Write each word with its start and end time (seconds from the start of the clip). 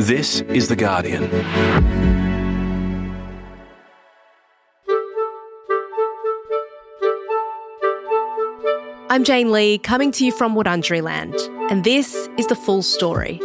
This 0.00 0.40
is 0.40 0.68
The 0.68 0.74
Guardian. 0.74 1.30
I'm 9.08 9.22
Jane 9.22 9.52
Lee, 9.52 9.78
coming 9.78 10.10
to 10.12 10.26
you 10.26 10.32
from 10.32 10.56
Wurundjeri 10.56 11.00
Land, 11.00 11.34
and 11.70 11.84
this 11.84 12.28
is 12.36 12.48
the 12.48 12.56
full 12.56 12.82
story. 12.82 13.40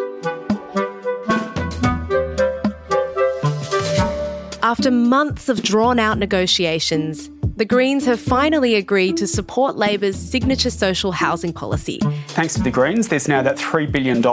After 4.64 4.90
months 4.90 5.50
of 5.50 5.62
drawn 5.62 6.00
out 6.00 6.18
negotiations, 6.18 7.30
the 7.60 7.66
Greens 7.66 8.06
have 8.06 8.22
finally 8.22 8.76
agreed 8.76 9.18
to 9.18 9.28
support 9.28 9.76
Labor's 9.76 10.16
signature 10.16 10.70
social 10.70 11.12
housing 11.12 11.52
policy. 11.52 12.00
Thanks 12.30 12.54
to 12.54 12.64
the 12.64 12.72
Greens, 12.72 13.10
there's 13.10 13.28
now 13.28 13.42
that 13.42 13.58
$3 13.58 13.92
billion 13.92 14.26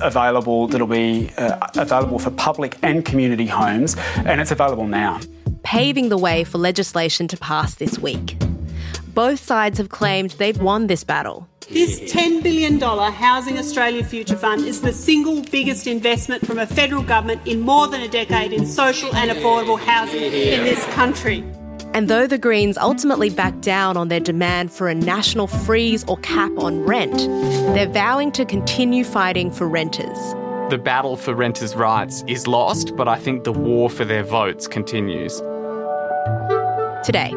available 0.00 0.68
that'll 0.68 0.86
be 0.86 1.28
uh, 1.38 1.58
available 1.76 2.20
for 2.20 2.30
public 2.30 2.78
and 2.84 3.04
community 3.04 3.46
homes, 3.46 3.96
and 4.18 4.40
it's 4.40 4.52
available 4.52 4.86
now. 4.86 5.18
Paving 5.64 6.08
the 6.08 6.16
way 6.16 6.44
for 6.44 6.58
legislation 6.58 7.26
to 7.26 7.36
pass 7.36 7.74
this 7.74 7.98
week. 7.98 8.36
Both 9.08 9.40
sides 9.40 9.78
have 9.78 9.88
claimed 9.88 10.30
they've 10.38 10.62
won 10.62 10.86
this 10.86 11.02
battle. 11.02 11.48
This 11.68 11.98
$10 12.12 12.44
billion 12.44 12.78
Housing 12.78 13.58
Australia 13.58 14.04
Future 14.04 14.36
Fund 14.36 14.64
is 14.64 14.82
the 14.82 14.92
single 14.92 15.42
biggest 15.50 15.88
investment 15.88 16.46
from 16.46 16.60
a 16.60 16.66
federal 16.66 17.02
government 17.02 17.44
in 17.44 17.58
more 17.58 17.88
than 17.88 18.02
a 18.02 18.08
decade 18.08 18.52
in 18.52 18.64
social 18.64 19.12
and 19.16 19.32
affordable 19.32 19.80
housing 19.80 20.22
in 20.22 20.62
this 20.62 20.84
country. 20.94 21.44
And 21.98 22.06
though 22.06 22.28
the 22.28 22.38
Greens 22.38 22.78
ultimately 22.78 23.28
backed 23.28 23.62
down 23.62 23.96
on 23.96 24.06
their 24.06 24.20
demand 24.20 24.70
for 24.70 24.88
a 24.88 24.94
national 24.94 25.48
freeze 25.48 26.04
or 26.04 26.16
cap 26.18 26.52
on 26.56 26.84
rent, 26.84 27.16
they're 27.74 27.88
vowing 27.88 28.30
to 28.38 28.44
continue 28.44 29.02
fighting 29.02 29.50
for 29.50 29.68
renters. 29.68 30.16
The 30.70 30.78
battle 30.78 31.16
for 31.16 31.34
renters' 31.34 31.74
rights 31.74 32.22
is 32.28 32.46
lost, 32.46 32.94
but 32.94 33.08
I 33.08 33.18
think 33.18 33.42
the 33.42 33.52
war 33.52 33.90
for 33.90 34.04
their 34.04 34.22
votes 34.22 34.68
continues. 34.68 35.38
Today, 37.04 37.34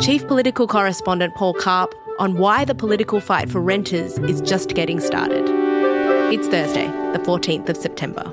Chief 0.00 0.24
Political 0.28 0.68
Correspondent 0.68 1.34
Paul 1.34 1.54
Karp 1.54 1.92
on 2.20 2.38
why 2.38 2.64
the 2.64 2.76
political 2.76 3.18
fight 3.20 3.50
for 3.50 3.60
renters 3.60 4.18
is 4.18 4.40
just 4.40 4.74
getting 4.76 5.00
started. 5.00 5.46
It's 6.32 6.46
Thursday, 6.46 6.86
the 7.12 7.18
14th 7.24 7.68
of 7.68 7.76
September. 7.76 8.32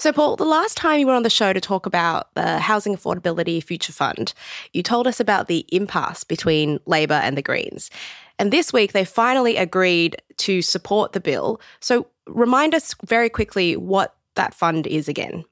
So, 0.00 0.12
Paul, 0.12 0.36
the 0.36 0.44
last 0.44 0.76
time 0.76 1.00
you 1.00 1.08
were 1.08 1.14
on 1.14 1.24
the 1.24 1.30
show 1.30 1.52
to 1.52 1.60
talk 1.60 1.84
about 1.84 2.32
the 2.34 2.60
Housing 2.60 2.96
Affordability 2.96 3.60
Future 3.60 3.92
Fund, 3.92 4.32
you 4.72 4.80
told 4.80 5.08
us 5.08 5.18
about 5.18 5.48
the 5.48 5.66
impasse 5.72 6.22
between 6.22 6.78
Labor 6.86 7.14
and 7.14 7.36
the 7.36 7.42
Greens. 7.42 7.90
And 8.38 8.52
this 8.52 8.72
week, 8.72 8.92
they 8.92 9.04
finally 9.04 9.56
agreed 9.56 10.22
to 10.36 10.62
support 10.62 11.14
the 11.14 11.20
bill. 11.20 11.60
So, 11.80 12.06
remind 12.28 12.76
us 12.76 12.94
very 13.04 13.28
quickly 13.28 13.76
what 13.76 14.14
that 14.36 14.54
fund 14.54 14.86
is 14.86 15.08
again. 15.08 15.44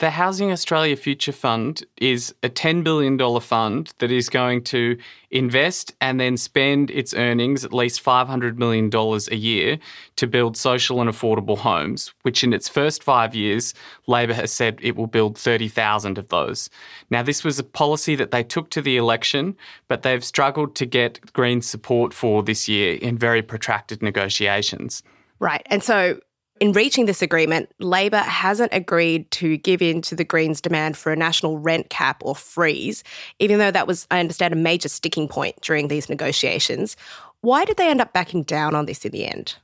The 0.00 0.08
Housing 0.08 0.50
Australia 0.50 0.96
Future 0.96 1.30
Fund 1.30 1.84
is 1.98 2.34
a 2.42 2.48
$10 2.48 2.82
billion 2.82 3.18
fund 3.38 3.92
that 3.98 4.10
is 4.10 4.30
going 4.30 4.64
to 4.64 4.96
invest 5.30 5.94
and 6.00 6.18
then 6.18 6.38
spend 6.38 6.90
its 6.90 7.12
earnings, 7.12 7.66
at 7.66 7.74
least 7.74 8.02
$500 8.02 8.56
million 8.56 8.90
a 8.94 9.36
year, 9.36 9.78
to 10.16 10.26
build 10.26 10.56
social 10.56 11.02
and 11.02 11.10
affordable 11.10 11.58
homes, 11.58 12.14
which 12.22 12.42
in 12.42 12.54
its 12.54 12.66
first 12.66 13.02
five 13.02 13.34
years, 13.34 13.74
Labor 14.06 14.32
has 14.32 14.50
said 14.50 14.78
it 14.80 14.96
will 14.96 15.06
build 15.06 15.36
30,000 15.36 16.16
of 16.16 16.28
those. 16.28 16.70
Now, 17.10 17.22
this 17.22 17.44
was 17.44 17.58
a 17.58 17.62
policy 17.62 18.16
that 18.16 18.30
they 18.30 18.42
took 18.42 18.70
to 18.70 18.80
the 18.80 18.96
election, 18.96 19.54
but 19.86 20.00
they've 20.00 20.24
struggled 20.24 20.74
to 20.76 20.86
get 20.86 21.20
Green 21.34 21.60
support 21.60 22.14
for 22.14 22.42
this 22.42 22.70
year 22.70 22.94
in 22.94 23.18
very 23.18 23.42
protracted 23.42 24.00
negotiations. 24.00 25.02
Right. 25.40 25.62
And 25.66 25.82
so 25.82 26.20
in 26.60 26.72
reaching 26.72 27.06
this 27.06 27.22
agreement, 27.22 27.70
Labor 27.78 28.18
hasn't 28.18 28.72
agreed 28.72 29.30
to 29.32 29.56
give 29.56 29.80
in 29.80 30.02
to 30.02 30.14
the 30.14 30.24
Greens' 30.24 30.60
demand 30.60 30.96
for 30.96 31.10
a 31.10 31.16
national 31.16 31.58
rent 31.58 31.88
cap 31.88 32.22
or 32.24 32.36
freeze, 32.36 33.02
even 33.38 33.58
though 33.58 33.70
that 33.70 33.86
was, 33.86 34.06
I 34.10 34.20
understand, 34.20 34.52
a 34.52 34.56
major 34.56 34.90
sticking 34.90 35.26
point 35.26 35.58
during 35.62 35.88
these 35.88 36.10
negotiations. 36.10 36.96
Why 37.40 37.64
did 37.64 37.78
they 37.78 37.88
end 37.88 38.02
up 38.02 38.12
backing 38.12 38.42
down 38.42 38.74
on 38.74 38.84
this 38.84 39.06
in 39.06 39.12
the 39.12 39.24
end? 39.24 39.56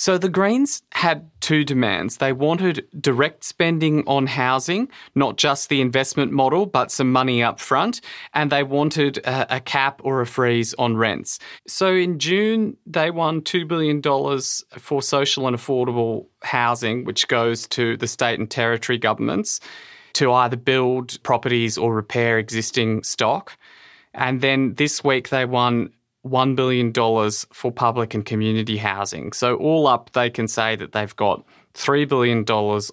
So 0.00 0.16
the 0.16 0.28
Greens 0.28 0.82
had 0.92 1.28
two 1.40 1.64
demands. 1.64 2.18
They 2.18 2.32
wanted 2.32 2.86
direct 3.00 3.42
spending 3.42 4.04
on 4.06 4.28
housing, 4.28 4.88
not 5.16 5.38
just 5.38 5.68
the 5.68 5.80
investment 5.80 6.30
model, 6.30 6.66
but 6.66 6.92
some 6.92 7.10
money 7.10 7.42
up 7.42 7.58
front. 7.58 8.00
And 8.32 8.52
they 8.52 8.62
wanted 8.62 9.18
a, 9.18 9.56
a 9.56 9.58
cap 9.58 10.00
or 10.04 10.20
a 10.20 10.26
freeze 10.26 10.72
on 10.74 10.96
rents. 10.96 11.40
So 11.66 11.96
in 11.96 12.20
June, 12.20 12.76
they 12.86 13.10
won 13.10 13.40
$2 13.40 13.66
billion 13.66 14.00
for 14.78 15.02
social 15.02 15.48
and 15.48 15.56
affordable 15.56 16.26
housing, 16.44 17.04
which 17.04 17.26
goes 17.26 17.66
to 17.66 17.96
the 17.96 18.06
state 18.06 18.38
and 18.38 18.48
territory 18.48 18.98
governments 18.98 19.58
to 20.12 20.32
either 20.32 20.56
build 20.56 21.20
properties 21.24 21.76
or 21.76 21.92
repair 21.92 22.38
existing 22.38 23.02
stock. 23.02 23.58
And 24.14 24.42
then 24.42 24.74
this 24.74 25.02
week, 25.02 25.30
they 25.30 25.44
won 25.44 25.90
$1 26.28 26.56
billion 26.56 26.92
for 27.52 27.72
public 27.72 28.14
and 28.14 28.24
community 28.24 28.76
housing. 28.76 29.32
So, 29.32 29.56
all 29.56 29.86
up, 29.86 30.12
they 30.12 30.30
can 30.30 30.48
say 30.48 30.76
that 30.76 30.92
they've 30.92 31.16
got 31.16 31.44
$3 31.74 32.08
billion 32.08 32.44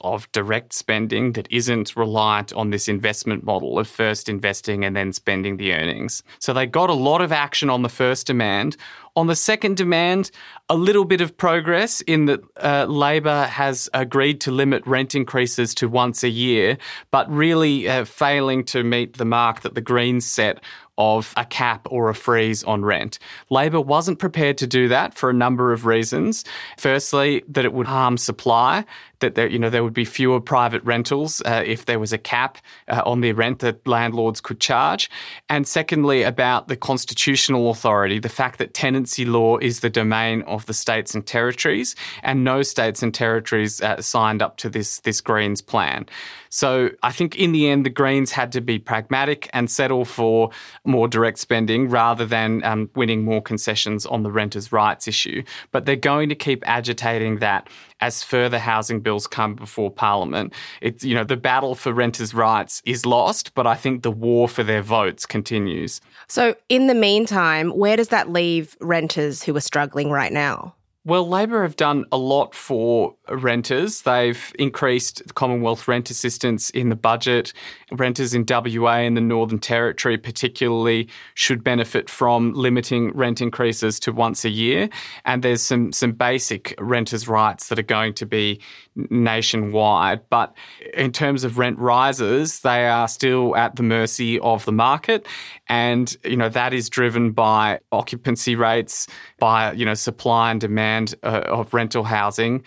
of 0.02 0.32
direct 0.32 0.74
spending 0.74 1.34
that 1.34 1.48
isn't 1.50 1.96
reliant 1.96 2.54
on 2.54 2.70
this 2.70 2.88
investment 2.88 3.44
model 3.44 3.80
of 3.80 3.88
first 3.88 4.30
investing 4.30 4.86
and 4.86 4.96
then 4.96 5.12
spending 5.12 5.58
the 5.58 5.74
earnings. 5.74 6.24
So, 6.40 6.54
they 6.54 6.66
got 6.66 6.90
a 6.90 6.94
lot 6.94 7.22
of 7.22 7.32
action 7.32 7.70
on 7.70 7.82
the 7.82 7.90
first 7.90 8.28
demand. 8.28 8.78
On 9.18 9.28
the 9.28 9.36
second 9.36 9.78
demand, 9.78 10.30
a 10.68 10.76
little 10.76 11.06
bit 11.06 11.22
of 11.22 11.38
progress 11.38 12.02
in 12.02 12.26
that 12.26 12.42
uh, 12.62 12.86
Labor 12.86 13.46
has 13.46 13.90
agreed 13.94 14.42
to 14.42 14.52
limit 14.52 14.86
rent 14.86 15.16
increases 15.16 15.74
to 15.76 15.88
once 15.88 16.22
a 16.22 16.30
year, 16.30 16.78
but 17.12 17.32
really 17.32 17.88
uh, 17.88 18.04
failing 18.04 18.66
to 18.66 18.84
meet 18.84 19.18
the 19.18 19.24
mark 19.24 19.62
that 19.62 19.74
the 19.74 19.80
Greens 19.82 20.26
set 20.26 20.62
of 20.98 21.34
a 21.38 21.46
cap 21.46 21.88
or 21.90 22.10
a 22.10 22.16
freeze 22.16 22.64
on 22.66 22.84
rent. 22.84 23.20
Labor 23.50 23.82
wasn't 23.82 24.20
prepared 24.20 24.58
to 24.58 24.68
do 24.68 24.88
that 24.90 25.14
for 25.14 25.30
a 25.30 25.34
number 25.34 25.72
of 25.72 25.86
reasons. 25.86 26.44
Firstly, 26.78 27.44
that 27.48 27.66
it 27.66 27.74
would 27.74 27.88
harm 27.88 28.18
supply 28.18 28.86
that 29.20 29.36
there, 29.36 29.48
you 29.48 29.60
know, 29.60 29.70
there 29.70 29.84
would 29.84 29.94
be 29.94 30.06
fewer 30.06 30.40
private 30.40 30.84
rentals 30.84 31.42
uh, 31.46 31.64
if 31.66 31.86
there 31.86 32.00
was 32.00 32.14
a 32.14 32.18
cap 32.18 32.58
uh, 32.88 33.02
on 33.06 33.22
the 33.22 33.32
rent 33.34 33.60
that 33.60 33.86
landlords 33.88 34.42
could 34.42 34.60
charge. 34.60 35.10
And 35.50 35.68
secondly, 35.68 36.24
about 36.24 36.68
the 36.68 36.76
constitutional 36.76 37.70
authority, 37.70 38.20
the 38.20 38.30
fact 38.30 38.60
that 38.60 38.74
tenancy 38.74 39.26
law 39.26 39.58
is 39.58 39.80
the 39.80 39.90
domain 39.90 40.42
of 40.44 40.66
the 40.66 40.74
states 40.74 41.16
and 41.16 41.26
territories, 41.26 41.96
and 42.24 42.44
no 42.44 42.62
states 42.62 43.04
and 43.04 43.14
territories 43.14 43.82
uh, 43.82 44.02
signed 44.02 44.42
up 44.42 44.58
to 44.58 44.70
this 44.70 45.00
this 45.02 45.22
Greens 45.22 45.62
plan. 45.62 46.06
So 46.50 46.92
I 47.04 47.12
think 47.12 47.36
in 47.36 47.52
the 47.52 47.68
end, 47.68 47.86
the 47.86 47.90
Greens 47.90 48.32
had 48.32 48.54
to 48.54 48.62
be 48.62 48.80
pragmatic 48.80 49.50
and 49.52 49.70
settle 49.70 50.06
for 50.06 50.52
more 50.86 51.10
direct 51.10 51.38
spending 51.40 51.90
rather 51.90 52.26
than 52.26 52.64
um, 52.64 52.90
winning 52.96 53.26
more 53.26 53.42
concessions 53.42 54.06
on 54.06 54.24
the 54.24 54.32
renters' 54.32 54.72
rights 54.72 55.06
issue. 55.06 55.44
But 55.74 55.86
they're 55.86 55.98
going 55.98 56.30
to 56.30 56.36
keep 56.36 56.64
agitating 56.66 57.40
that 57.40 57.70
as 58.00 58.24
further 58.24 58.60
housing 58.60 59.02
bills 59.06 59.28
come 59.28 59.56
before 59.56 59.90
Parliament. 59.90 60.54
It's 60.82 61.06
you 61.06 61.16
know 61.16 61.24
the 61.24 61.38
battle 61.38 61.76
for 61.76 61.94
renters' 61.94 62.34
rights 62.34 62.82
is 62.86 63.06
lost, 63.06 63.54
but 63.54 63.66
I 63.66 63.76
think 63.76 64.04
the 64.04 64.12
war 64.12 64.50
for 64.50 64.64
their 64.64 64.82
votes 64.82 65.26
continues. 65.26 66.02
So, 66.28 66.56
in 66.68 66.88
the 66.88 66.94
meantime, 66.94 67.70
where 67.70 67.96
does 67.96 68.10
that 68.10 68.30
leave 68.30 68.76
renters 68.82 69.44
who 69.44 69.56
are 69.56 69.62
struggling 69.62 70.10
right 70.10 70.34
now? 70.34 70.76
Well, 71.06 71.30
Labor 71.30 71.62
have 71.62 71.76
done 71.76 72.06
a 72.12 72.18
lot 72.18 72.56
for 72.56 73.16
renters. 73.30 74.02
They've 74.02 74.54
increased 74.60 75.22
Commonwealth 75.36 75.88
rent 75.88 76.10
assistance 76.10 76.70
in 76.72 76.90
the 76.90 76.96
budget. 76.96 77.54
Renters 77.92 78.34
in 78.34 78.46
WA 78.48 78.98
and 78.98 79.16
the 79.18 79.22
Northern 79.22 79.60
Territory, 79.60 80.18
particularly, 80.18 81.08
should 81.34 81.64
benefit 81.64 82.10
from 82.10 82.54
limiting 82.54 83.12
rent 83.12 83.42
increases 83.42 84.00
to 84.02 84.12
once 84.12 84.46
a 84.46 84.50
year. 84.50 84.90
And 85.26 85.44
there's 85.44 85.62
some, 85.62 85.92
some 85.92 86.12
basic 86.12 86.76
renters' 86.80 87.28
rights 87.28 87.70
that 87.70 87.80
are 87.80 87.84
going 87.84 88.14
to 88.16 88.26
be 88.26 88.62
nationwide. 88.96 90.22
But 90.30 90.56
in 90.94 91.12
terms 91.12 91.44
of 91.44 91.58
rent 91.58 91.78
rises, 91.80 92.62
they 92.62 92.88
are 92.88 93.08
still 93.08 93.56
at 93.56 93.76
the 93.76 93.84
mercy 93.84 94.40
of 94.40 94.66
the 94.66 94.72
market. 94.72 95.28
And, 95.68 96.16
you 96.24 96.38
know, 96.38 96.50
that 96.50 96.74
is 96.74 96.90
driven 96.90 97.32
by 97.32 97.80
occupancy 97.92 98.56
rates, 98.56 99.08
by, 99.40 99.74
you 99.74 99.86
know, 99.86 99.94
supply 99.94 100.52
and 100.52 100.62
demand 100.62 101.16
uh, 101.24 101.42
of 101.48 101.74
rental 101.74 102.04
housing. 102.04 102.64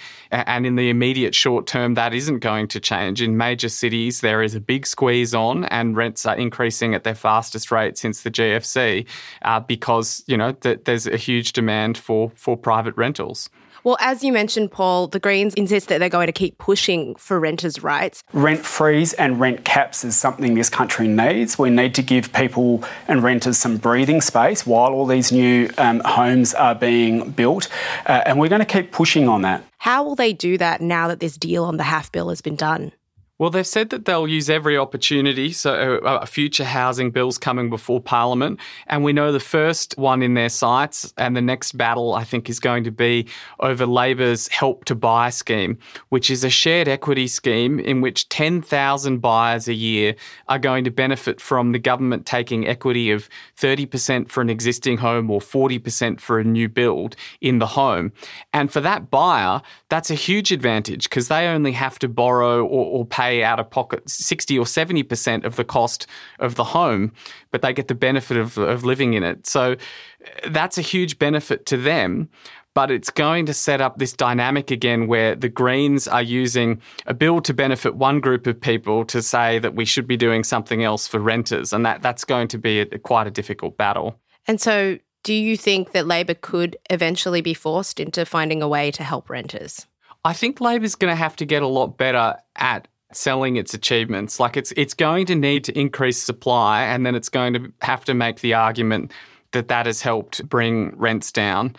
In 0.67 0.77
the 0.77 0.91
immediate 0.91 1.35
short 1.35 1.67
term, 1.67 1.95
that 1.95 2.15
isn't 2.15 2.39
going 2.39 2.69
to 2.69 2.81
change. 2.81 3.21
In 3.21 3.37
major 3.37 3.69
cities, 3.69 4.21
there 4.21 4.43
is 4.43 4.55
a 4.55 4.61
big 4.61 4.87
squeeze 4.87 5.35
on, 5.35 5.65
and 5.67 5.97
rents 5.97 6.27
are 6.27 6.37
increasing 6.37 6.95
at 6.95 7.05
their 7.05 7.15
fastest 7.15 7.71
rate 7.71 7.99
since 7.99 8.23
the 8.23 8.31
GFC 8.31 9.07
uh, 9.43 9.61
because, 9.61 10.25
you 10.27 10.37
know, 10.37 10.53
th- 10.53 10.81
there's 10.85 11.07
a 11.07 11.17
huge 11.17 11.53
demand 11.53 11.99
for, 11.99 12.33
for 12.35 12.57
private 12.57 12.97
rentals. 12.97 13.51
Well, 13.85 13.97
as 14.01 14.25
you 14.25 14.33
mentioned, 14.33 14.73
Paul, 14.73 15.07
the 15.07 15.21
Greens 15.21 15.55
insist 15.55 15.89
that 15.89 15.99
they're 15.99 16.09
going 16.09 16.27
to 16.27 16.33
keep 16.33 16.59
pushing 16.59 17.15
for 17.15 17.39
renters' 17.39 17.83
rights. 17.83 18.23
Rent 18.33 18.61
freeze 18.61 19.13
and 19.15 19.39
rent 19.39 19.65
caps 19.65 20.05
is 20.05 20.17
something 20.17 20.55
this 20.55 20.69
country 20.69 21.09
needs. 21.09 21.59
We 21.59 21.71
need 21.71 21.95
to 21.95 22.03
give 22.03 22.33
people 22.33 22.85
and 23.07 23.23
renters 23.23 23.57
some 23.57 23.77
breathing 23.77 24.21
space 24.21 24.67
while 24.67 24.93
all 24.93 25.07
these 25.07 25.31
new 25.31 25.71
um, 25.79 26.01
homes 26.05 26.55
are 26.55 26.75
being 26.75 27.31
built. 27.31 27.69
Uh, 28.07 28.23
and 28.27 28.39
we're 28.39 28.49
going 28.49 28.61
to 28.61 28.67
keep 28.67 28.93
pushing 28.93 29.29
on 29.29 29.43
that. 29.43 29.65
How 29.79 30.03
will 30.03 30.15
they 30.17 30.33
do 30.33 30.59
that 30.59 30.81
now 30.81 31.09
that 31.09 31.21
this 31.21 31.37
deal 31.37 31.65
on 31.65 31.77
the 31.77 31.85
Haff 31.85 32.13
bill 32.13 32.29
has 32.29 32.41
been 32.41 32.57
done? 32.57 32.93
Well, 33.39 33.51
they've 33.51 33.65
said 33.65 33.91
that 33.91 34.05
they'll 34.05 34.27
use 34.27 34.51
every 34.51 34.77
opportunity. 34.77 35.53
So, 35.53 35.99
uh, 35.99 36.27
future 36.27 36.65
housing 36.65 37.13
bills 37.13 37.39
coming 37.39 37.71
before 37.71 38.01
Parliament. 38.01 38.59
And 38.89 39.05
we 39.05 39.13
know 39.13 39.31
the 39.31 39.39
first 39.39 39.97
one 39.97 40.23
in 40.23 40.35
their 40.35 40.49
sights, 40.49 41.15
and 41.17 41.37
the 41.37 41.41
next 41.41 41.79
battle, 41.79 42.15
I 42.15 42.25
think, 42.25 42.51
is 42.51 42.59
going 42.59 42.83
to 42.85 42.91
be 42.91 43.29
over 43.61 43.87
Labor's 43.87 44.49
Help 44.49 44.87
to 44.87 44.97
Buy 44.97 45.31
scheme, 45.31 45.79
which 46.09 46.31
is 46.31 46.43
a 46.43 46.51
shared 46.51 46.89
equity 46.89 47.29
scheme 47.29 47.79
in 47.79 48.01
which 48.01 48.29
10,000 48.29 49.19
buyers 49.19 49.69
a 49.69 49.75
year 49.75 50.17
are 50.49 50.59
going 50.59 50.83
to 50.83 50.91
benefit 50.91 51.41
from 51.41 51.71
the 51.71 51.79
government 51.79 52.27
taking 52.27 52.67
equity 52.67 53.13
of 53.13 53.29
30% 53.57 54.29
for 54.29 54.41
an 54.41 54.51
existing 54.51 54.97
home 54.97 55.31
or 55.31 55.41
40% 55.41 56.19
for 56.19 56.41
a 56.41 56.45
new 56.45 56.69
build 56.69 57.15
in 57.41 57.61
the 57.61 57.67
home. 57.67 58.11
And 58.53 58.73
for 58.73 58.81
that 58.81 59.13
buyer, 59.13 59.63
that's 59.91 60.11
a 60.11 60.15
huge 60.15 60.51
advantage 60.51 61.05
because 61.05 61.29
they 61.29 61.47
only 61.47 61.73
have 61.73 62.01
to 62.01 62.09
borrow 62.09 62.65
or, 62.65 62.87
or 62.87 63.07
pay 63.07 63.28
pay 63.29 63.43
out 63.43 63.61
of 63.61 63.71
pocket 63.71 64.09
60 64.09 64.59
or 64.59 64.65
70% 64.65 65.45
of 65.45 65.57
the 65.57 65.65
cost 65.65 66.07
of 66.39 66.55
the 66.55 66.65
home, 66.65 67.13
but 67.51 67.63
they 67.63 67.73
get 67.73 67.89
the 67.89 67.95
benefit 67.95 68.37
of, 68.37 68.57
of 68.59 68.85
living 68.85 69.15
in 69.15 69.23
it. 69.23 69.47
So 69.47 69.73
uh, 69.73 70.51
that's 70.51 70.79
a 70.79 70.83
huge 70.83 71.19
benefit 71.19 71.67
to 71.67 71.77
them 71.77 72.29
but 72.75 72.93
it's 72.93 73.11
going 73.11 73.45
to 73.45 73.53
set 73.53 73.81
up 73.81 73.99
this 73.99 74.13
dynamic 74.13 74.71
again 74.71 75.09
where 75.09 75.35
the 75.35 75.49
Greens 75.49 76.07
are 76.07 76.23
using 76.23 76.81
a 77.07 77.15
bill 77.15 77.41
to 77.41 77.53
benefit 77.53 77.97
one 77.97 78.21
group 78.21 78.47
of 78.47 78.61
people 78.61 79.05
to 79.07 79.21
say 79.21 79.59
that 79.59 79.75
we 79.75 79.85
should 79.85 80.07
be 80.07 80.17
doing 80.17 80.45
something 80.45 80.85
else 80.85 81.09
for 81.09 81.19
renters. 81.19 81.73
And 81.73 81.85
that, 81.85 82.03
that's 82.03 82.25
going 82.25 82.47
to 82.49 82.59
be 82.59 82.79
a, 82.79 82.87
quite 83.01 83.27
a 83.27 83.33
difficult 83.33 83.77
battle. 83.77 84.21
And 84.47 84.61
so, 84.61 84.99
do 85.25 85.35
you 85.35 85.57
think 85.57 85.91
that 85.91 86.07
Labor 86.07 86.35
could 86.35 86.77
eventually 86.89 87.41
be 87.41 87.55
forced 87.55 87.99
into 87.99 88.25
finding 88.25 88.63
a 88.63 88.69
way 88.69 88.93
to 88.93 89.03
help 89.03 89.29
renters? 89.29 89.85
I 90.25 90.33
think 90.33 90.61
Labor's 90.61 90.95
going 90.95 91.11
to 91.11 91.17
have 91.17 91.35
to 91.37 91.45
get 91.45 91.63
a 91.63 91.67
lot 91.67 91.99
better 91.99 92.37
at 92.55 92.87
selling 93.13 93.57
its 93.57 93.75
achievements. 93.75 94.39
Like 94.39 94.57
it's 94.57 94.73
it's 94.77 94.95
going 94.95 95.27
to 95.27 95.35
need 95.35 95.65
to 95.65 95.79
increase 95.79 96.19
supply, 96.23 96.83
and 96.83 97.05
then 97.07 97.15
it's 97.15 97.29
going 97.29 97.55
to 97.55 97.73
have 97.83 98.05
to 98.07 98.15
make 98.15 98.41
the 98.41 98.55
argument 98.55 99.13
that 99.53 99.69
that 99.69 99.87
has 99.87 100.03
helped 100.03 100.47
bring 100.49 100.97
rents 100.97 101.33
down. 101.33 101.75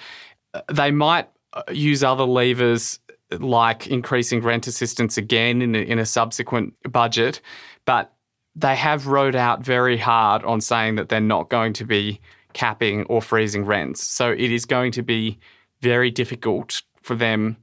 They 0.72 0.92
might 0.92 1.30
uh, 1.54 1.64
use 1.72 2.04
other 2.04 2.24
levers 2.24 3.00
like 3.32 3.88
increasing 3.88 4.42
rent 4.42 4.66
assistance 4.66 5.18
again 5.18 5.62
in 5.62 5.76
a, 5.76 5.80
in 5.80 6.00
a 6.00 6.06
subsequent 6.06 6.74
budget, 6.92 7.42
but 7.86 8.12
they 8.56 8.76
have 8.76 9.08
rode 9.08 9.36
out 9.36 9.64
very 9.64 9.98
hard 9.98 10.44
on 10.44 10.62
saying 10.62 10.96
that 10.96 11.10
they're 11.10 11.22
not 11.22 11.50
going 11.50 11.74
to 11.74 11.86
be 11.86 12.20
capping 12.54 13.04
or 13.04 13.22
freezing 13.22 13.66
rents. 13.66 14.04
So 14.04 14.32
it 14.32 14.52
is 14.52 14.66
going 14.66 14.92
to 14.94 15.04
be 15.04 15.38
very 15.82 16.10
difficult 16.10 16.82
for 17.02 17.16
them 17.16 17.58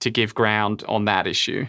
to 0.00 0.10
give 0.10 0.34
ground 0.34 0.82
on 0.88 1.04
that 1.04 1.26
issue. 1.26 1.66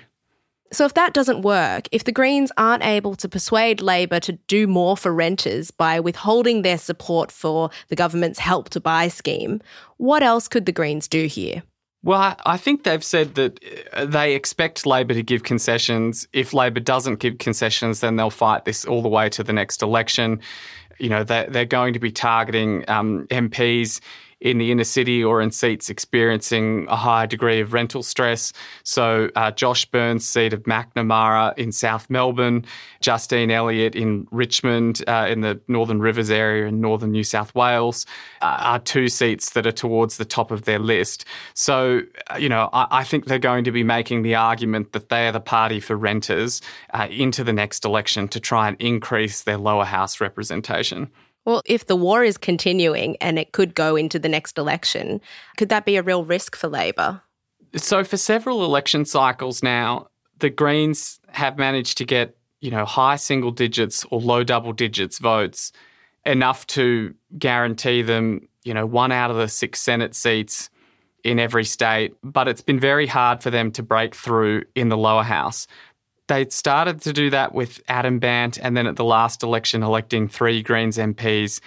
So, 0.73 0.85
if 0.85 0.93
that 0.93 1.13
doesn't 1.13 1.41
work, 1.41 1.87
if 1.91 2.05
the 2.05 2.13
Greens 2.13 2.51
aren't 2.57 2.83
able 2.83 3.15
to 3.15 3.27
persuade 3.27 3.81
Labor 3.81 4.19
to 4.21 4.33
do 4.47 4.67
more 4.67 4.95
for 4.95 5.13
renters 5.13 5.69
by 5.69 5.99
withholding 5.99 6.61
their 6.61 6.77
support 6.77 7.31
for 7.31 7.69
the 7.89 7.95
government's 7.95 8.39
help 8.39 8.69
to 8.69 8.79
buy 8.79 9.09
scheme, 9.09 9.61
what 9.97 10.23
else 10.23 10.47
could 10.47 10.65
the 10.65 10.71
Greens 10.71 11.07
do 11.07 11.25
here? 11.25 11.63
Well, 12.03 12.35
I 12.45 12.57
think 12.57 12.83
they've 12.83 13.03
said 13.03 13.35
that 13.35 13.59
uh, 13.93 14.05
they 14.05 14.33
expect 14.33 14.85
Labor 14.85 15.13
to 15.13 15.21
give 15.21 15.43
concessions. 15.43 16.27
If 16.33 16.53
Labor 16.53 16.79
doesn't 16.79 17.19
give 17.19 17.37
concessions, 17.37 17.99
then 17.99 18.15
they'll 18.15 18.31
fight 18.31 18.65
this 18.65 18.85
all 18.85 19.01
the 19.01 19.09
way 19.09 19.29
to 19.29 19.43
the 19.43 19.53
next 19.53 19.83
election. 19.83 20.39
You 20.97 21.09
know, 21.09 21.23
they're, 21.23 21.47
they're 21.47 21.65
going 21.65 21.93
to 21.93 21.99
be 21.99 22.11
targeting 22.11 22.89
um, 22.89 23.27
MPs 23.27 23.99
in 24.41 24.57
the 24.57 24.71
inner 24.71 24.83
city 24.83 25.23
or 25.23 25.41
in 25.41 25.51
seats 25.51 25.89
experiencing 25.89 26.87
a 26.89 26.95
higher 26.95 27.27
degree 27.27 27.59
of 27.61 27.73
rental 27.73 28.03
stress. 28.03 28.51
So, 28.83 29.29
uh, 29.35 29.51
Josh 29.51 29.85
Burns' 29.85 30.25
seat 30.25 30.51
of 30.51 30.63
Macnamara 30.63 31.57
in 31.57 31.71
South 31.71 32.09
Melbourne, 32.09 32.65
Justine 33.01 33.51
Elliott 33.51 33.95
in 33.95 34.27
Richmond 34.31 35.03
uh, 35.07 35.27
in 35.29 35.41
the 35.41 35.61
Northern 35.67 35.99
Rivers 35.99 36.31
area 36.31 36.67
in 36.67 36.81
northern 36.81 37.11
New 37.11 37.23
South 37.23 37.53
Wales 37.53 38.05
uh, 38.41 38.57
are 38.59 38.79
two 38.79 39.07
seats 39.07 39.51
that 39.51 39.67
are 39.67 39.71
towards 39.71 40.17
the 40.17 40.25
top 40.25 40.51
of 40.51 40.63
their 40.63 40.79
list. 40.79 41.25
So, 41.53 42.01
uh, 42.31 42.37
you 42.37 42.49
know, 42.49 42.69
I, 42.73 42.87
I, 42.91 43.03
think 43.03 43.25
they're 43.25 43.39
going 43.39 43.63
to 43.65 43.71
be 43.71 43.83
making 43.83 44.23
the 44.23 44.35
argument 44.35 44.93
that 44.93 45.09
they 45.09 45.27
are 45.27 45.31
the 45.31 45.39
party 45.39 45.79
for 45.79 45.95
renters 45.95 46.61
uh, 46.93 47.07
into 47.09 47.43
the 47.43 47.53
next 47.53 47.85
election 47.85 48.27
to 48.29 48.39
try 48.39 48.67
and 48.67 48.77
increase 48.79 49.43
their 49.43 49.57
lower 49.57 49.85
house 49.85 50.19
representation. 50.19 51.09
Well, 51.45 51.61
if 51.65 51.87
the 51.87 51.95
war 51.95 52.23
is 52.23 52.37
continuing 52.37 53.17
and 53.17 53.39
it 53.39 53.51
could 53.51 53.73
go 53.73 53.95
into 53.95 54.19
the 54.19 54.29
next 54.29 54.57
election, 54.57 55.21
could 55.57 55.69
that 55.69 55.85
be 55.85 55.95
a 55.95 56.03
real 56.03 56.23
risk 56.23 56.55
for 56.55 56.67
Labor? 56.67 57.21
So, 57.75 58.03
for 58.03 58.17
several 58.17 58.63
election 58.65 59.05
cycles 59.05 59.63
now, 59.63 60.07
the 60.39 60.49
Greens 60.49 61.19
have 61.29 61.57
managed 61.57 61.97
to 61.99 62.05
get, 62.05 62.35
you 62.59 62.69
know, 62.69 62.85
high 62.85 63.15
single 63.15 63.51
digits 63.51 64.05
or 64.11 64.19
low 64.19 64.43
double 64.43 64.73
digits 64.73 65.19
votes, 65.19 65.71
enough 66.25 66.67
to 66.67 67.15
guarantee 67.37 68.01
them, 68.01 68.47
you 68.63 68.73
know, 68.73 68.85
one 68.85 69.11
out 69.11 69.31
of 69.31 69.37
the 69.37 69.47
six 69.47 69.79
Senate 69.79 70.13
seats 70.13 70.69
in 71.23 71.39
every 71.39 71.63
state. 71.63 72.13
But 72.23 72.47
it's 72.47 72.61
been 72.61 72.79
very 72.79 73.07
hard 73.07 73.41
for 73.41 73.49
them 73.49 73.71
to 73.71 73.83
break 73.83 74.15
through 74.15 74.63
in 74.75 74.89
the 74.89 74.97
lower 74.97 75.23
house. 75.23 75.65
They 76.31 76.47
started 76.47 77.01
to 77.01 77.11
do 77.11 77.29
that 77.31 77.53
with 77.53 77.81
Adam 77.89 78.17
Bandt 78.17 78.57
and 78.57 78.77
then 78.77 78.87
at 78.87 78.95
the 78.95 79.03
last 79.03 79.43
election 79.43 79.83
electing 79.83 80.29
three 80.29 80.63
Greens 80.63 80.97
MPs 80.97 81.59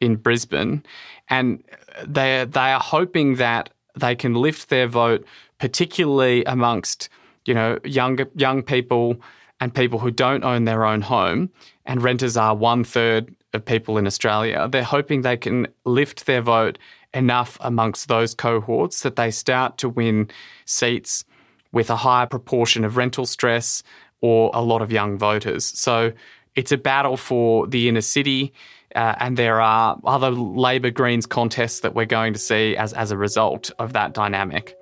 in 0.00 0.16
Brisbane. 0.16 0.82
And 1.28 1.62
they, 2.06 2.46
they 2.48 2.72
are 2.72 2.80
hoping 2.80 3.34
that 3.34 3.68
they 3.94 4.16
can 4.16 4.32
lift 4.32 4.70
their 4.70 4.86
vote, 4.86 5.26
particularly 5.58 6.42
amongst, 6.44 7.10
you 7.44 7.52
know, 7.52 7.78
younger 7.84 8.26
young 8.34 8.62
people 8.62 9.20
and 9.60 9.74
people 9.74 9.98
who 9.98 10.10
don't 10.10 10.42
own 10.42 10.64
their 10.64 10.86
own 10.86 11.02
home. 11.02 11.50
And 11.84 12.00
renters 12.02 12.38
are 12.38 12.54
one 12.54 12.84
third 12.84 13.36
of 13.52 13.62
people 13.62 13.98
in 13.98 14.06
Australia. 14.06 14.70
They're 14.72 14.84
hoping 14.84 15.20
they 15.20 15.36
can 15.36 15.68
lift 15.84 16.24
their 16.24 16.40
vote 16.40 16.78
enough 17.12 17.58
amongst 17.60 18.08
those 18.08 18.34
cohorts 18.34 19.02
that 19.02 19.16
they 19.16 19.30
start 19.30 19.76
to 19.78 19.88
win 19.90 20.30
seats 20.64 21.26
with 21.72 21.90
a 21.90 21.96
higher 21.96 22.26
proportion 22.26 22.84
of 22.84 22.96
rental 22.96 23.26
stress 23.26 23.82
or 24.20 24.50
a 24.54 24.62
lot 24.62 24.82
of 24.82 24.90
young 24.90 25.18
voters. 25.18 25.64
So 25.64 26.12
it's 26.54 26.72
a 26.72 26.78
battle 26.78 27.16
for 27.16 27.66
the 27.66 27.88
inner 27.88 28.00
city. 28.00 28.52
Uh, 28.94 29.14
and 29.20 29.36
there 29.36 29.60
are 29.60 29.98
other 30.04 30.30
Labor 30.30 30.90
Greens 30.90 31.26
contests 31.26 31.80
that 31.80 31.94
we're 31.94 32.06
going 32.06 32.32
to 32.32 32.38
see 32.38 32.74
as, 32.76 32.92
as 32.94 33.10
a 33.10 33.16
result 33.16 33.70
of 33.78 33.92
that 33.92 34.14
dynamic. 34.14 34.74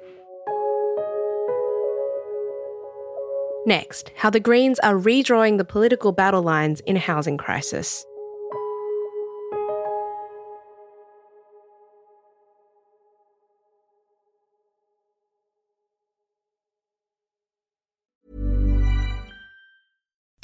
Next, 3.66 4.12
how 4.14 4.30
the 4.30 4.38
Greens 4.38 4.78
are 4.78 4.94
redrawing 4.94 5.58
the 5.58 5.64
political 5.64 6.12
battle 6.12 6.42
lines 6.42 6.80
in 6.80 6.96
a 6.96 7.00
housing 7.00 7.36
crisis. 7.36 8.06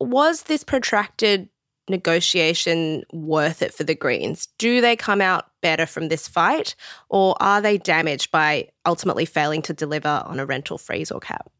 was 0.00 0.44
this 0.44 0.64
protracted 0.64 1.48
negotiation 1.88 3.02
worth 3.12 3.62
it 3.62 3.74
for 3.74 3.84
the 3.84 3.94
Greens? 3.94 4.48
Do 4.58 4.80
they 4.80 4.96
come 4.96 5.20
out 5.20 5.50
better 5.60 5.86
from 5.86 6.08
this 6.08 6.26
fight, 6.26 6.74
or 7.08 7.36
are 7.40 7.60
they 7.60 7.78
damaged 7.78 8.30
by 8.30 8.68
ultimately 8.86 9.26
failing 9.26 9.62
to 9.62 9.74
deliver 9.74 10.22
on 10.24 10.40
a 10.40 10.46
rental 10.46 10.78
freeze 10.78 11.10
or 11.10 11.20
cap? 11.20 11.50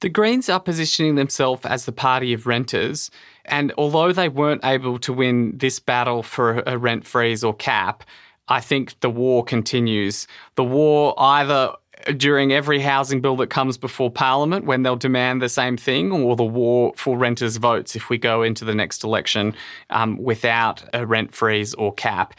The 0.00 0.08
Greens 0.10 0.50
are 0.50 0.60
positioning 0.60 1.14
themselves 1.14 1.64
as 1.64 1.86
the 1.86 1.92
party 1.92 2.34
of 2.34 2.46
renters, 2.46 3.10
and 3.46 3.72
although 3.78 4.12
they 4.12 4.28
weren't 4.28 4.64
able 4.64 4.98
to 5.00 5.12
win 5.12 5.56
this 5.56 5.80
battle 5.80 6.22
for 6.22 6.62
a 6.66 6.76
rent 6.76 7.06
freeze 7.06 7.42
or 7.42 7.54
cap, 7.54 8.04
I 8.48 8.60
think 8.60 9.00
the 9.00 9.10
war 9.10 9.42
continues. 9.42 10.26
The 10.54 10.64
war 10.64 11.14
either 11.18 11.72
during 12.16 12.52
every 12.52 12.80
housing 12.80 13.20
bill 13.20 13.36
that 13.36 13.48
comes 13.48 13.78
before 13.78 14.10
Parliament 14.10 14.64
when 14.64 14.82
they'll 14.82 14.96
demand 14.96 15.42
the 15.42 15.48
same 15.48 15.76
thing, 15.76 16.12
or 16.12 16.36
the 16.36 16.44
war 16.44 16.92
for 16.96 17.16
renters' 17.16 17.56
votes 17.56 17.96
if 17.96 18.10
we 18.10 18.18
go 18.18 18.42
into 18.42 18.64
the 18.64 18.74
next 18.74 19.04
election 19.04 19.54
um, 19.90 20.16
without 20.22 20.84
a 20.94 21.06
rent 21.06 21.34
freeze 21.34 21.74
or 21.74 21.92
cap. 21.94 22.34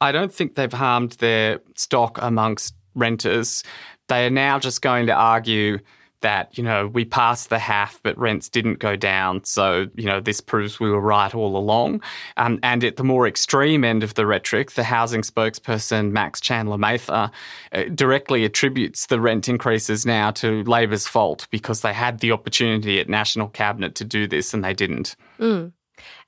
I 0.00 0.12
don't 0.12 0.32
think 0.32 0.54
they've 0.54 0.72
harmed 0.72 1.12
their 1.12 1.60
stock 1.74 2.18
amongst 2.20 2.74
renters. 2.94 3.62
They 4.08 4.26
are 4.26 4.30
now 4.30 4.58
just 4.58 4.82
going 4.82 5.06
to 5.06 5.14
argue 5.14 5.78
that, 6.20 6.56
you 6.56 6.64
know, 6.64 6.86
we 6.86 7.04
passed 7.04 7.50
the 7.50 7.58
Haff, 7.58 8.00
but 8.02 8.16
rents 8.18 8.48
didn't 8.48 8.78
go 8.78 8.96
down. 8.96 9.44
So, 9.44 9.86
you 9.94 10.06
know, 10.06 10.20
this 10.20 10.40
proves 10.40 10.80
we 10.80 10.90
were 10.90 11.00
right 11.00 11.34
all 11.34 11.56
along. 11.56 12.02
Um, 12.36 12.58
and 12.62 12.82
at 12.84 12.96
the 12.96 13.04
more 13.04 13.26
extreme 13.26 13.84
end 13.84 14.02
of 14.02 14.14
the 14.14 14.26
rhetoric, 14.26 14.72
the 14.72 14.84
housing 14.84 15.22
spokesperson, 15.22 16.10
Max 16.10 16.40
Chandler 16.40 16.78
Mather, 16.78 17.30
uh, 17.72 17.84
directly 17.94 18.44
attributes 18.44 19.06
the 19.06 19.20
rent 19.20 19.48
increases 19.48 20.06
now 20.06 20.30
to 20.32 20.62
Labor's 20.64 21.06
fault 21.06 21.46
because 21.50 21.82
they 21.82 21.92
had 21.92 22.20
the 22.20 22.32
opportunity 22.32 22.98
at 23.00 23.08
National 23.08 23.48
Cabinet 23.48 23.94
to 23.96 24.04
do 24.04 24.26
this 24.26 24.54
and 24.54 24.64
they 24.64 24.74
didn't. 24.74 25.16
Mm. 25.38 25.72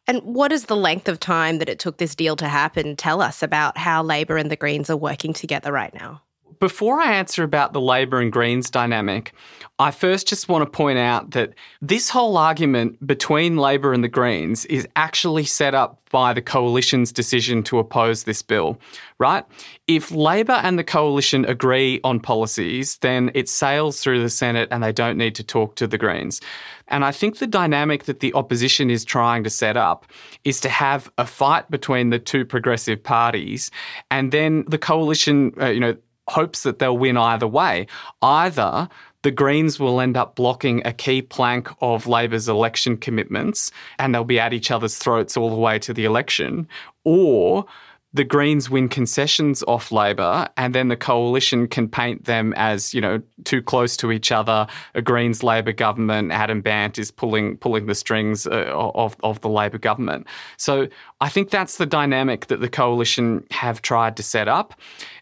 And 0.06 0.22
what 0.22 0.52
is 0.52 0.64
the 0.64 0.76
length 0.76 1.06
of 1.08 1.20
time 1.20 1.58
that 1.58 1.68
it 1.68 1.78
took 1.78 1.98
this 1.98 2.14
deal 2.14 2.34
to 2.36 2.48
happen 2.48 2.96
tell 2.96 3.20
us 3.20 3.42
about 3.42 3.76
how 3.76 4.02
Labor 4.02 4.38
and 4.38 4.50
the 4.50 4.56
Greens 4.56 4.88
are 4.88 4.96
working 4.96 5.34
together 5.34 5.70
right 5.70 5.92
now? 5.92 6.22
Before 6.60 7.00
I 7.00 7.12
answer 7.12 7.44
about 7.44 7.72
the 7.72 7.80
Labor 7.80 8.20
and 8.20 8.32
Greens 8.32 8.68
dynamic, 8.68 9.32
I 9.78 9.92
first 9.92 10.26
just 10.26 10.48
want 10.48 10.64
to 10.64 10.70
point 10.70 10.98
out 10.98 11.30
that 11.32 11.54
this 11.80 12.10
whole 12.10 12.36
argument 12.36 13.06
between 13.06 13.56
Labor 13.56 13.92
and 13.92 14.02
the 14.02 14.08
Greens 14.08 14.64
is 14.64 14.88
actually 14.96 15.44
set 15.44 15.72
up 15.72 16.00
by 16.10 16.32
the 16.32 16.42
coalition's 16.42 17.12
decision 17.12 17.62
to 17.62 17.78
oppose 17.78 18.24
this 18.24 18.42
bill, 18.42 18.80
right? 19.18 19.44
If 19.86 20.10
Labor 20.10 20.54
and 20.64 20.78
the 20.78 20.84
coalition 20.84 21.44
agree 21.44 22.00
on 22.02 22.18
policies, 22.18 22.98
then 22.98 23.30
it 23.34 23.48
sails 23.48 24.00
through 24.00 24.22
the 24.22 24.30
Senate 24.30 24.68
and 24.72 24.82
they 24.82 24.92
don't 24.92 25.18
need 25.18 25.36
to 25.36 25.44
talk 25.44 25.76
to 25.76 25.86
the 25.86 25.98
Greens. 25.98 26.40
And 26.88 27.04
I 27.04 27.12
think 27.12 27.38
the 27.38 27.46
dynamic 27.46 28.04
that 28.04 28.20
the 28.20 28.34
opposition 28.34 28.90
is 28.90 29.04
trying 29.04 29.44
to 29.44 29.50
set 29.50 29.76
up 29.76 30.06
is 30.44 30.58
to 30.60 30.68
have 30.68 31.12
a 31.18 31.26
fight 31.26 31.70
between 31.70 32.10
the 32.10 32.18
two 32.18 32.44
progressive 32.44 33.00
parties 33.02 33.70
and 34.10 34.32
then 34.32 34.64
the 34.66 34.78
coalition, 34.78 35.52
uh, 35.60 35.66
you 35.66 35.80
know, 35.80 35.96
hopes 36.28 36.62
that 36.62 36.78
they'll 36.78 36.98
win 36.98 37.16
either 37.16 37.48
way. 37.48 37.86
Either 38.22 38.88
the 39.22 39.30
Greens 39.30 39.80
will 39.80 40.00
end 40.00 40.16
up 40.16 40.36
blocking 40.36 40.80
a 40.86 40.92
key 40.92 41.22
plank 41.22 41.68
of 41.80 42.06
Labor's 42.06 42.48
election 42.48 42.96
commitments 42.96 43.72
and 43.98 44.14
they'll 44.14 44.24
be 44.24 44.38
at 44.38 44.52
each 44.52 44.70
other's 44.70 44.96
throats 44.96 45.36
all 45.36 45.50
the 45.50 45.56
way 45.56 45.78
to 45.80 45.92
the 45.92 46.04
election, 46.04 46.68
or 47.04 47.66
the 48.14 48.24
Greens 48.24 48.70
win 48.70 48.88
concessions 48.88 49.62
off 49.68 49.92
Labor, 49.92 50.48
and 50.56 50.74
then 50.74 50.88
the 50.88 50.96
coalition 50.96 51.68
can 51.68 51.88
paint 51.88 52.24
them 52.24 52.54
as 52.56 52.94
you 52.94 53.00
know 53.00 53.20
too 53.44 53.60
close 53.60 53.96
to 53.98 54.10
each 54.10 54.32
other. 54.32 54.66
A 54.94 55.02
Greens 55.02 55.42
Labor 55.42 55.72
government, 55.72 56.32
Adam 56.32 56.62
Bandt 56.62 56.98
is 56.98 57.10
pulling 57.10 57.58
pulling 57.58 57.86
the 57.86 57.94
strings 57.94 58.46
uh, 58.46 58.72
of 58.74 59.16
of 59.22 59.40
the 59.42 59.48
Labor 59.48 59.78
government. 59.78 60.26
So 60.56 60.88
I 61.20 61.28
think 61.28 61.50
that's 61.50 61.76
the 61.76 61.86
dynamic 61.86 62.46
that 62.46 62.60
the 62.60 62.68
coalition 62.68 63.44
have 63.50 63.82
tried 63.82 64.16
to 64.16 64.22
set 64.22 64.48
up, 64.48 64.74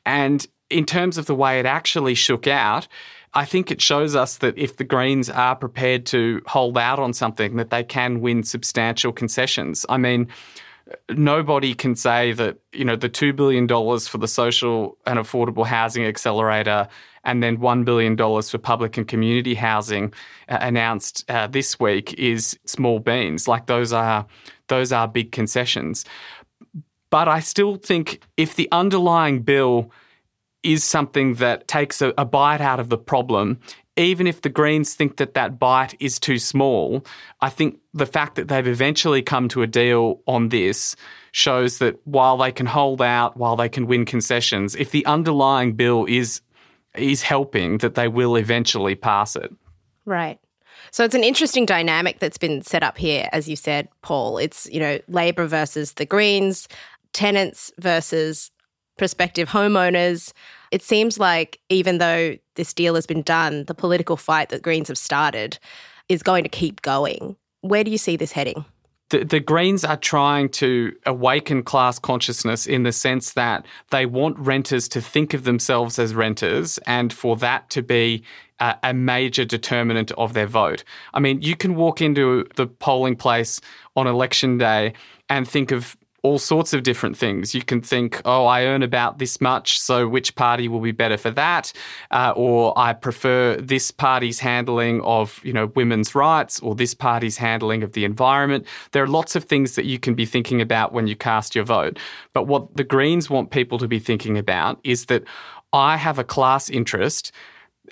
and 0.04 0.46
in 0.70 0.84
terms 0.84 1.18
of 1.18 1.26
the 1.26 1.34
way 1.34 1.58
it 1.58 1.66
actually 1.66 2.14
shook 2.14 2.46
out, 2.46 2.88
I 3.34 3.44
think 3.44 3.70
it 3.70 3.80
shows 3.80 4.16
us 4.16 4.38
that 4.38 4.56
if 4.56 4.76
the 4.76 4.84
Greens 4.84 5.28
are 5.28 5.54
prepared 5.54 6.06
to 6.06 6.42
hold 6.46 6.78
out 6.78 6.98
on 6.98 7.12
something, 7.12 7.56
that 7.56 7.70
they 7.70 7.84
can 7.84 8.20
win 8.20 8.42
substantial 8.42 9.12
concessions. 9.12 9.84
I 9.88 9.98
mean, 9.98 10.28
nobody 11.10 11.74
can 11.74 11.96
say 11.96 12.32
that 12.32 12.56
you 12.72 12.84
know 12.84 12.96
the 12.96 13.08
two 13.08 13.32
billion 13.32 13.66
dollars 13.66 14.06
for 14.08 14.18
the 14.18 14.28
social 14.28 14.96
and 15.06 15.18
affordable 15.18 15.66
housing 15.66 16.04
accelerator 16.04 16.88
and 17.24 17.42
then 17.42 17.58
one 17.58 17.84
billion 17.84 18.16
dollars 18.16 18.50
for 18.50 18.58
public 18.58 18.96
and 18.96 19.08
community 19.08 19.54
housing 19.54 20.14
uh, 20.48 20.58
announced 20.60 21.28
uh, 21.28 21.46
this 21.48 21.78
week 21.78 22.14
is 22.14 22.58
small 22.64 23.00
beans. 23.00 23.48
Like 23.48 23.66
those 23.66 23.92
are 23.92 24.26
those 24.68 24.92
are 24.92 25.08
big 25.08 25.32
concessions. 25.32 26.04
But 27.10 27.28
I 27.28 27.40
still 27.40 27.76
think 27.76 28.20
if 28.36 28.54
the 28.54 28.68
underlying 28.72 29.42
bill 29.42 29.90
is 30.66 30.84
something 30.84 31.34
that 31.34 31.68
takes 31.68 32.02
a, 32.02 32.12
a 32.18 32.24
bite 32.24 32.60
out 32.60 32.80
of 32.80 32.88
the 32.88 32.98
problem 32.98 33.58
even 33.96 34.26
if 34.26 34.42
the 34.42 34.48
Greens 34.48 34.94
think 34.94 35.16
that 35.16 35.34
that 35.34 35.58
bite 35.58 35.94
is 35.98 36.18
too 36.18 36.38
small, 36.38 37.04
I 37.40 37.48
think 37.48 37.78
the 37.94 38.06
fact 38.06 38.34
that 38.36 38.48
they've 38.48 38.66
eventually 38.66 39.22
come 39.22 39.48
to 39.48 39.62
a 39.62 39.66
deal 39.66 40.20
on 40.26 40.50
this 40.50 40.96
shows 41.32 41.78
that 41.78 41.98
while 42.06 42.36
they 42.36 42.52
can 42.52 42.66
hold 42.66 43.00
out, 43.00 43.36
while 43.36 43.56
they 43.56 43.70
can 43.70 43.86
win 43.86 44.04
concessions, 44.04 44.74
if 44.74 44.90
the 44.90 45.04
underlying 45.06 45.72
bill 45.72 46.04
is 46.06 46.42
is 46.94 47.22
helping, 47.22 47.78
that 47.78 47.94
they 47.94 48.08
will 48.08 48.36
eventually 48.36 48.94
pass 48.94 49.36
it. 49.36 49.52
Right. 50.06 50.38
So 50.92 51.04
it's 51.04 51.14
an 51.14 51.24
interesting 51.24 51.66
dynamic 51.66 52.20
that's 52.20 52.38
been 52.38 52.62
set 52.62 52.82
up 52.82 52.96
here, 52.96 53.28
as 53.32 53.48
you 53.48 53.56
said, 53.56 53.88
Paul. 54.02 54.38
It's 54.38 54.66
you 54.70 54.80
know 54.80 54.98
Labor 55.08 55.46
versus 55.46 55.94
the 55.94 56.06
Greens, 56.06 56.68
tenants 57.12 57.72
versus 57.78 58.50
prospective 58.96 59.48
homeowners. 59.48 60.32
It 60.70 60.82
seems 60.82 61.18
like 61.18 61.60
even 61.68 61.98
though 61.98 62.36
this 62.54 62.72
deal 62.72 62.94
has 62.94 63.06
been 63.06 63.22
done, 63.22 63.64
the 63.64 63.74
political 63.74 64.16
fight 64.16 64.48
that 64.48 64.62
Greens 64.62 64.88
have 64.88 64.98
started 64.98 65.58
is 66.08 66.22
going 66.22 66.42
to 66.44 66.48
keep 66.48 66.82
going. 66.82 67.36
Where 67.60 67.84
do 67.84 67.90
you 67.90 67.98
see 67.98 68.16
this 68.16 68.32
heading? 68.32 68.64
The, 69.10 69.24
the, 69.24 69.38
Greens 69.38 69.84
are 69.84 69.96
trying 69.96 70.48
to 70.50 70.92
awaken 71.06 71.62
class 71.62 71.96
consciousness 72.00 72.66
in 72.66 72.82
the 72.82 72.90
sense 72.90 73.34
that 73.34 73.64
they 73.90 74.04
want 74.04 74.36
renters 74.36 74.88
to 74.88 75.00
think 75.00 75.32
of 75.32 75.44
themselves 75.44 76.00
as 76.00 76.12
renters 76.12 76.78
and 76.88 77.12
for 77.12 77.36
that 77.36 77.70
to 77.70 77.82
be 77.82 78.24
a, 78.58 78.74
a 78.82 78.94
major 78.94 79.44
determinant 79.44 80.10
of 80.12 80.32
their 80.32 80.48
vote. 80.48 80.82
I 81.14 81.20
mean, 81.20 81.40
you 81.40 81.54
can 81.54 81.76
walk 81.76 82.00
into 82.02 82.46
the 82.56 82.66
polling 82.66 83.14
place 83.14 83.60
on 83.94 84.08
election 84.08 84.58
day 84.58 84.94
and 85.28 85.46
think 85.46 85.70
of 85.70 85.96
all 86.26 86.40
sorts 86.40 86.72
of 86.72 86.82
different 86.82 87.16
things. 87.16 87.54
You 87.54 87.62
can 87.62 87.80
think, 87.80 88.20
oh, 88.24 88.46
I 88.46 88.64
earn 88.64 88.82
about 88.82 89.20
this 89.20 89.40
much, 89.40 89.78
so 89.80 90.08
which 90.08 90.34
party 90.34 90.66
will 90.66 90.80
be 90.80 90.90
better 90.90 91.16
for 91.16 91.30
that? 91.30 91.72
Uh, 92.10 92.32
or 92.34 92.76
I 92.76 92.94
prefer 92.94 93.54
this 93.56 93.92
party's 93.92 94.40
handling 94.40 95.00
of, 95.02 95.40
you 95.44 95.52
know, 95.52 95.66
women's 95.76 96.16
rights 96.16 96.58
or 96.58 96.74
this 96.74 96.94
party's 96.94 97.36
handling 97.36 97.84
of 97.84 97.92
the 97.92 98.04
environment. 98.04 98.66
There 98.90 99.04
are 99.04 99.06
lots 99.06 99.36
of 99.36 99.44
things 99.44 99.76
that 99.76 99.84
you 99.84 100.00
can 100.00 100.14
be 100.14 100.26
thinking 100.26 100.60
about 100.60 100.92
when 100.92 101.06
you 101.06 101.14
cast 101.14 101.54
your 101.54 101.64
vote. 101.64 101.96
But 102.32 102.48
what 102.48 102.76
the 102.76 102.82
Greens 102.82 103.30
want 103.30 103.52
people 103.52 103.78
to 103.78 103.86
be 103.86 104.00
thinking 104.00 104.36
about 104.36 104.80
is 104.82 105.06
that 105.06 105.22
I 105.72 105.96
have 105.96 106.18
a 106.18 106.24
class 106.24 106.68
interest 106.68 107.30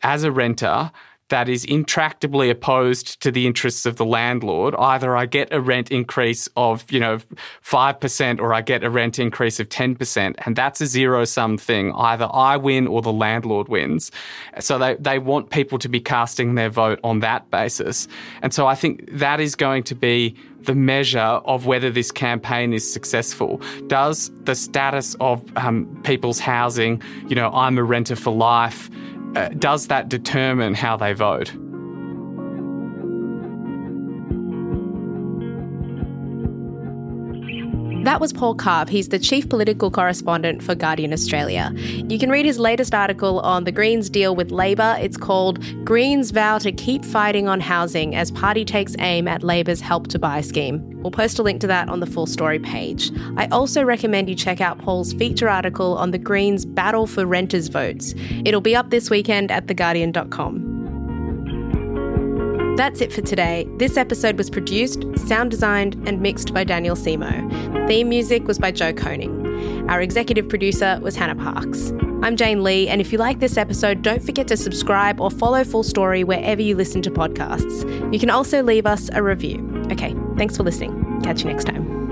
as 0.03 0.25
a 0.25 0.33
renter 0.33 0.91
that 1.29 1.49
is 1.49 1.65
intractably 1.67 2.51
opposed 2.51 3.21
to 3.23 3.31
the 3.31 3.47
interests 3.47 3.87
of 3.87 3.97
the 3.97 4.05
landlord, 4.05 4.75
either 4.77 5.17
I 5.17 5.27
get 5.27 5.53
a 5.53 5.61
rent 5.61 5.91
increase 5.91 6.49
of, 6.57 6.91
you 6.93 7.01
know, 7.01 7.19
5% 7.65 8.41
or 8.41 8.53
I 8.53 8.61
get 8.61 8.85
a 8.85 8.91
rent 8.91 9.19
increase 9.19 9.59
of 9.59 9.69
10%. 9.69 10.35
And 10.45 10.55
that's 10.55 10.81
a 10.81 10.87
zero 10.87 11.25
sum 11.25 11.57
thing. 11.57 11.93
Either 11.93 12.29
I 12.31 12.57
win 12.57 12.87
or 12.87 13.01
the 13.01 13.13
landlord 13.13 13.69
wins. 13.69 14.13
So 14.61 14.79
they, 14.79 14.97
they 14.97 15.19
want 15.19 15.51
people 15.51 15.79
to 15.79 15.89
be 15.89 16.01
casting 16.01 16.57
their 16.57 16.71
vote 16.71 17.01
on 17.03 17.21
that 17.21 17.51
basis. 17.51 18.07
And 18.43 18.53
so 18.53 18.67
I 18.67 18.75
think 18.75 19.09
that 19.11 19.41
is 19.41 19.55
going 19.57 19.85
to 19.85 19.95
be 19.95 20.37
the 20.65 20.75
measure 20.75 21.19
of 21.19 21.67
whether 21.67 21.91
this 21.91 22.11
campaign 22.11 22.73
is 22.73 22.91
successful. 22.91 23.61
Does 23.87 24.31
the 24.45 24.55
status 24.55 25.15
of 25.21 25.43
um, 25.57 26.01
people's 26.05 26.41
housing, 26.41 27.03
you 27.29 27.37
know, 27.37 27.51
I'm 27.51 27.79
a 27.79 27.85
renter 27.85 28.17
for 28.17 28.33
life, 28.33 28.91
uh, 29.37 29.49
does 29.59 29.89
that 29.89 30.09
determine 30.09 30.75
how 30.75 30.97
they 30.97 31.13
vote? 31.13 31.53
That 38.05 38.21
was 38.21 38.35
Paul 38.35 38.55
Karp. 38.55 38.91
He's 38.91 39.09
the 39.09 39.19
chief 39.19 39.49
political 39.49 39.91
correspondent 39.91 40.63
for 40.63 40.75
Guardian 40.75 41.11
Australia. 41.11 41.73
You 41.75 42.19
can 42.19 42.29
read 42.29 42.45
his 42.45 42.59
latest 42.59 42.95
article 42.95 43.41
on 43.41 43.65
the 43.65 43.73
Greens' 43.73 44.11
deal 44.11 44.37
with 44.37 44.51
Labor. 44.51 44.99
It's 45.01 45.17
called 45.17 45.59
Greens 45.87 46.31
Vow 46.31 46.59
to 46.59 46.71
Keep 46.71 47.03
Fighting 47.03 47.49
on 47.49 47.61
Housing 47.61 48.15
as 48.15 48.31
Party 48.31 48.63
Takes 48.63 48.95
Aim 48.99 49.27
at 49.27 49.43
Labor's 49.43 49.81
Help 49.81 50.09
to 50.09 50.19
Buy 50.19 50.43
scheme. 50.43 50.94
We'll 51.05 51.11
post 51.11 51.39
a 51.39 51.43
link 51.43 51.61
to 51.61 51.67
that 51.67 51.91
on 51.91 52.01
the 52.01 52.07
full 52.07 52.25
story 52.25 52.59
page. 52.59 53.13
I 53.37 53.47
also 53.49 53.85
recommend 53.85 54.31
you 54.31 54.35
check 54.35 54.63
out 54.63 54.79
Paul's 54.79 55.13
feature 55.13 55.51
article 55.51 55.99
on 55.99 56.13
the 56.13 56.19
Greens' 56.19 56.65
battle 56.65 57.07
for 57.07 57.27
renters' 57.27 57.69
votes. 57.69 58.15
It'll 58.47 58.63
be 58.63 58.75
up 58.75 58.89
this 58.89 59.11
weekend 59.11 59.51
at 59.51 59.67
theguardian.com. 59.67 60.71
That's 62.79 63.03
it 63.03 63.13
for 63.13 63.21
today. 63.21 63.69
This 63.77 63.99
episode 63.99 64.39
was 64.39 64.49
produced, 64.49 65.05
sound 65.29 65.51
designed, 65.51 65.95
and 66.09 66.23
mixed 66.23 66.55
by 66.55 66.65
Daniel 66.65 66.97
Simo. 66.97 67.87
Theme 67.87 68.09
music 68.09 68.47
was 68.47 68.59
by 68.59 68.73
Joe 68.73 68.95
Koning. 68.95 69.45
Our 69.91 70.01
executive 70.01 70.49
producer 70.49 70.99
was 71.03 71.17
Hannah 71.17 71.37
Parks. 71.37 71.93
I'm 72.23 72.35
Jane 72.37 72.65
Lee, 72.65 72.89
and 72.89 73.03
if 73.03 73.13
you 73.13 73.19
like 73.19 73.41
this 73.41 73.59
episode, 73.59 74.01
don't 74.01 74.23
forget 74.23 74.49
to 74.49 74.57
subscribe 74.57 75.21
or 75.21 75.31
follow 75.31 75.65
Full 75.65 75.83
Story 75.83 76.25
wherever 76.25 76.63
you 76.63 76.75
listen 76.75 77.03
to 77.03 77.11
podcasts. 77.11 77.85
You 78.11 78.19
can 78.19 78.31
also 78.31 78.63
leave 78.63 78.87
us 78.87 79.11
a 79.13 79.23
review. 79.23 79.61
Okay, 79.93 80.15
thanks 80.37 80.57
for 80.57 80.63
listening. 80.63 81.21
Catch 81.23 81.43
you 81.43 81.51
next 81.51 81.65
time. 81.65 82.05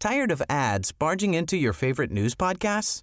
Tired 0.00 0.30
of 0.30 0.42
ads 0.48 0.92
barging 0.92 1.34
into 1.34 1.58
your 1.58 1.74
favorite 1.74 2.10
news 2.10 2.34
podcasts? 2.34 3.02